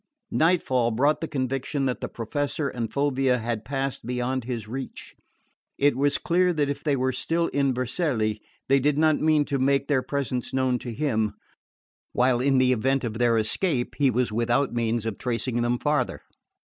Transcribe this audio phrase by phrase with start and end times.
[0.31, 5.13] Nightfall brought the conviction that the Professor and Fulvia had passed beyond his reach.
[5.77, 9.59] It was clear that if they were still in Vercelli they did not mean to
[9.59, 11.35] make their presence known to him,
[12.13, 16.23] while in the event of their escape he was without means of tracing them farther.